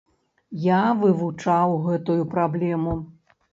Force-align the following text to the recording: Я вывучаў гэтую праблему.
Я 0.67 0.79
вывучаў 1.01 1.77
гэтую 1.85 2.19
праблему. 2.35 2.99